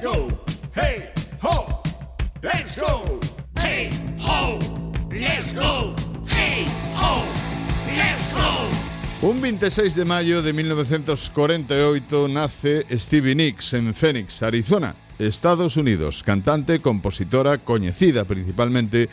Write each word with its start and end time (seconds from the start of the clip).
Let's 0.00 0.16
go. 0.16 0.28
Hey, 0.76 1.10
ho. 1.42 1.82
Let's 2.40 2.78
go. 2.78 3.18
Hey, 3.56 3.90
ho. 4.20 4.56
Let's 5.10 5.52
go. 5.52 5.92
Hey, 6.28 6.66
ho. 6.94 7.24
Let's 7.84 8.32
go. 8.32 9.28
Un 9.28 9.40
26 9.40 9.96
de 9.96 10.04
maio 10.04 10.40
de 10.40 10.52
1948 10.52 12.28
nace 12.28 12.86
Stevie 12.96 13.34
Nicks 13.34 13.72
en 13.74 13.92
Phoenix, 13.92 14.40
Arizona, 14.44 14.94
Estados 15.18 15.76
Unidos, 15.76 16.22
cantante, 16.22 16.78
compositora, 16.78 17.58
coñecida 17.58 18.24
principalmente 18.24 19.08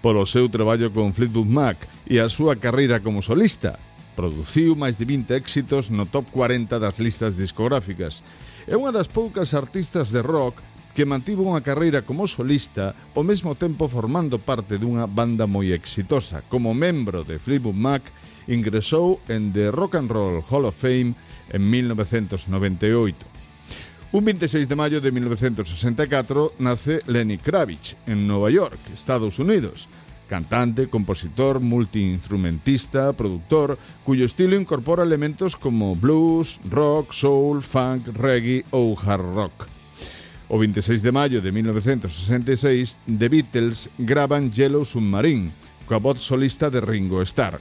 polo 0.00 0.24
seu 0.24 0.48
traballo 0.48 0.92
con 0.94 1.14
Fleetwood 1.14 1.50
Mac 1.50 1.78
e 2.06 2.22
a 2.22 2.30
súa 2.30 2.54
carreira 2.54 3.02
como 3.02 3.26
solista. 3.26 3.74
Produciu 4.14 4.78
máis 4.78 4.94
de 4.94 5.02
20 5.02 5.34
éxitos 5.34 5.90
no 5.90 6.06
top 6.06 6.30
40 6.30 6.78
das 6.78 6.94
listas 7.02 7.34
discográficas 7.34 8.22
É 8.68 8.76
unha 8.76 8.92
das 8.92 9.08
poucas 9.08 9.56
artistas 9.56 10.12
de 10.12 10.20
rock 10.20 10.60
que 10.92 11.08
mantivo 11.08 11.40
unha 11.40 11.64
carreira 11.64 12.04
como 12.04 12.28
solista 12.28 12.92
ao 13.16 13.24
mesmo 13.24 13.56
tempo 13.56 13.88
formando 13.88 14.36
parte 14.36 14.76
dunha 14.76 15.08
banda 15.08 15.48
moi 15.48 15.72
exitosa. 15.72 16.44
Como 16.52 16.76
membro 16.76 17.24
de 17.24 17.40
Fleetwood 17.40 17.72
Mac, 17.72 18.04
ingresou 18.44 19.24
en 19.24 19.56
The 19.56 19.72
Rock 19.72 19.96
and 19.96 20.12
Roll 20.12 20.44
Hall 20.52 20.68
of 20.68 20.76
Fame 20.76 21.16
en 21.48 21.62
1998. 21.64 23.16
Un 24.12 24.22
26 24.28 24.68
de 24.68 24.76
maio 24.76 25.00
de 25.00 25.16
1964 25.16 26.60
nace 26.60 27.00
Lenny 27.08 27.40
Kravitz 27.40 27.96
en 28.04 28.28
Nova 28.28 28.52
York, 28.52 28.92
Estados 28.92 29.40
Unidos 29.40 29.88
cantante, 30.28 30.86
compositor, 30.86 31.58
multiinstrumentista, 31.58 33.12
productor, 33.14 33.78
cuyo 34.04 34.26
estilo 34.26 34.54
incorpora 34.54 35.02
elementos 35.02 35.56
como 35.56 35.96
blues, 35.96 36.60
rock, 36.70 37.12
soul, 37.14 37.62
funk, 37.62 38.12
reggae 38.14 38.64
ou 38.70 38.94
hard 38.94 39.34
rock. 39.34 39.66
O 40.48 40.58
26 40.58 41.02
de 41.02 41.12
maio 41.12 41.40
de 41.40 41.50
1966, 41.52 42.96
The 43.18 43.28
Beatles 43.28 43.90
gravan 43.98 44.52
Yellow 44.52 44.84
Submarine, 44.84 45.50
coa 45.88 45.98
voz 45.98 46.20
solista 46.20 46.70
de 46.70 46.80
Ringo 46.80 47.20
Starr. 47.24 47.60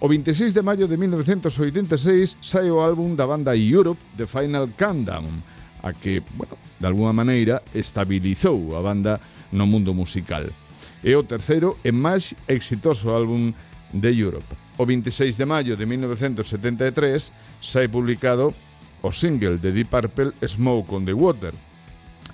O 0.00 0.06
26 0.08 0.54
de 0.54 0.62
maio 0.62 0.86
de 0.86 0.96
1986 0.96 2.38
sai 2.40 2.70
o 2.70 2.80
álbum 2.80 3.16
da 3.16 3.26
banda 3.26 3.56
Europe 3.56 4.00
The 4.16 4.28
Final 4.28 4.70
Countdown, 4.78 5.42
a 5.82 5.92
que, 5.92 6.22
bueno, 6.36 6.56
de 6.78 6.86
alguma 6.86 7.12
maneira, 7.12 7.60
estabilizou 7.74 8.76
a 8.76 8.80
banda 8.80 9.20
no 9.52 9.66
mundo 9.66 9.92
musical 9.92 10.48
e 11.02 11.14
o 11.14 11.22
terceiro 11.22 11.78
e 11.84 11.92
máis 11.92 12.34
exitoso 12.48 13.10
álbum 13.10 13.54
de 13.92 14.10
Europe. 14.12 14.54
O 14.78 14.86
26 14.86 15.36
de 15.36 15.46
maio 15.46 15.74
de 15.76 15.86
1973 15.86 17.32
sai 17.62 17.88
publicado 17.88 18.54
o 19.02 19.10
single 19.12 19.58
de 19.58 19.72
Deep 19.72 19.90
Purple 19.90 20.34
Smoke 20.42 20.94
on 20.94 21.04
the 21.04 21.14
Water, 21.14 21.54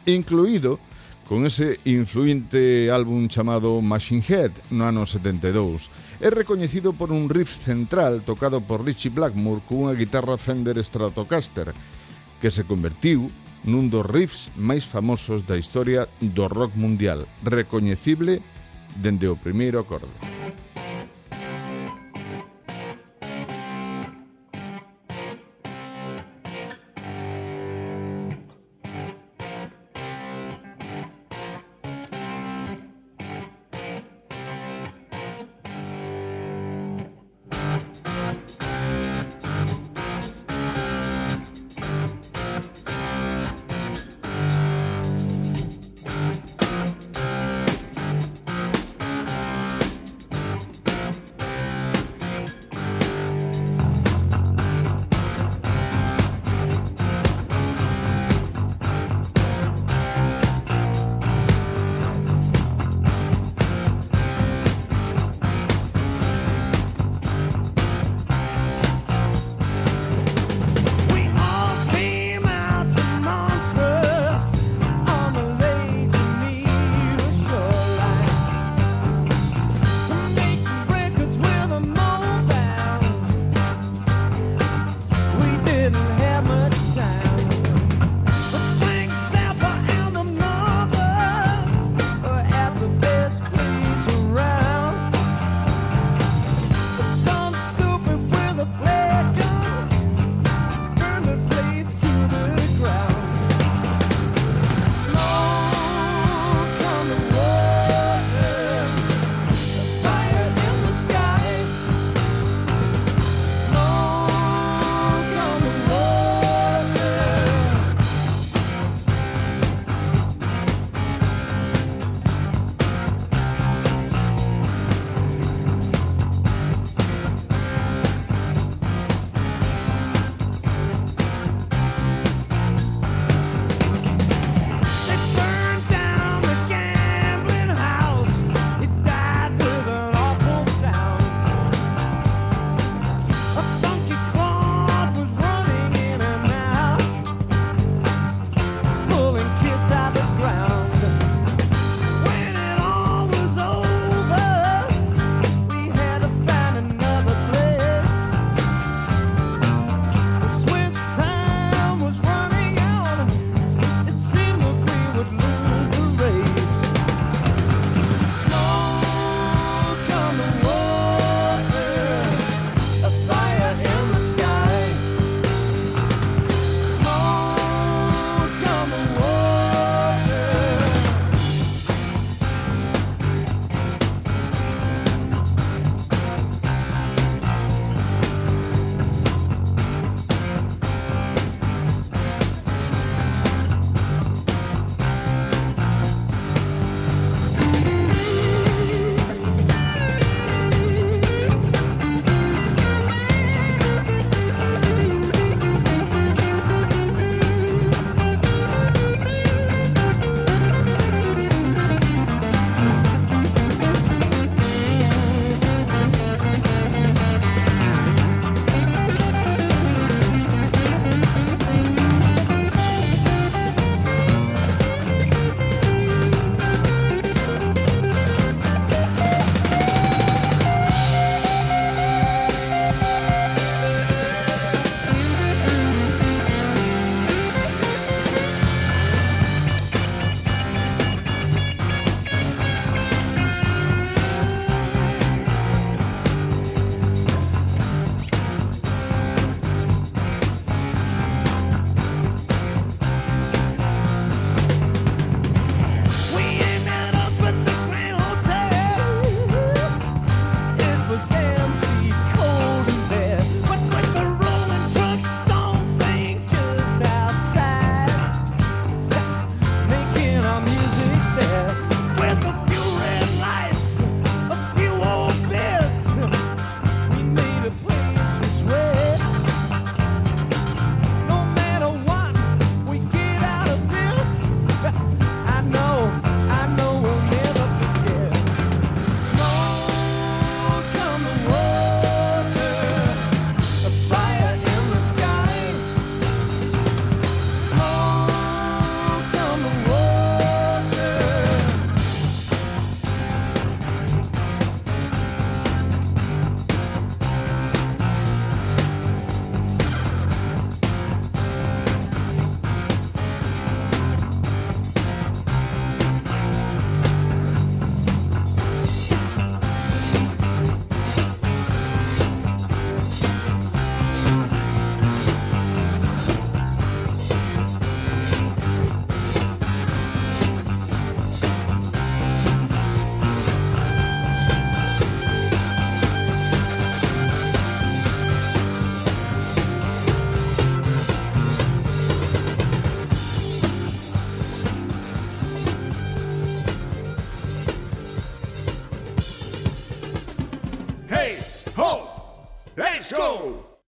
incluído 0.07 0.81
con 1.29 1.47
ese 1.47 1.81
influinte 1.85 2.91
álbum 2.93 3.29
chamado 3.29 3.81
Machine 3.81 4.25
Head 4.29 4.53
no 4.71 4.85
ano 4.85 5.09
72. 5.09 5.89
É 6.21 6.29
recoñecido 6.29 6.93
por 6.93 7.13
un 7.13 7.29
riff 7.29 7.65
central 7.65 8.21
tocado 8.25 8.61
por 8.61 8.85
Richie 8.85 9.13
Blackmore 9.13 9.65
cunha 9.65 9.97
guitarra 9.97 10.37
Fender 10.37 10.77
Stratocaster, 10.85 11.73
que 12.41 12.53
se 12.53 12.65
convertiu 12.65 13.33
nun 13.65 13.89
dos 13.89 14.05
riffs 14.05 14.53
máis 14.53 14.85
famosos 14.85 15.49
da 15.49 15.57
historia 15.57 16.05
do 16.21 16.45
rock 16.53 16.77
mundial, 16.77 17.25
recoñecible 17.41 18.45
dende 18.97 19.27
o 19.29 19.37
primeiro 19.37 19.79
acorde. 19.79 20.34